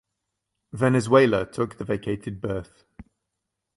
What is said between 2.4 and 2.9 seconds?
berth.